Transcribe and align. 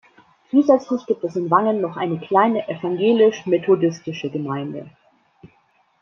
Zusätzlich 0.49 1.05
gibt 1.05 1.23
es 1.25 1.35
in 1.35 1.51
Wangen 1.51 1.79
noch 1.79 1.95
eine 1.95 2.17
kleine 2.17 2.67
evangelisch-methodistische 2.67 4.31
Gemeinde. 4.31 4.89